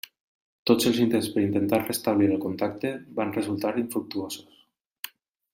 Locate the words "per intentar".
1.35-1.81